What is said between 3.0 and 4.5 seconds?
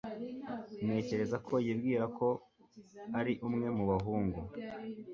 ari umwe mu bahungu